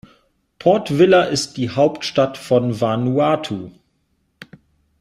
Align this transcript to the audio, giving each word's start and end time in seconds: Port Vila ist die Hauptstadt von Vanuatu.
Port 0.57 0.97
Vila 0.97 1.25
ist 1.25 1.57
die 1.57 1.69
Hauptstadt 1.69 2.35
von 2.35 2.81
Vanuatu. 2.81 3.69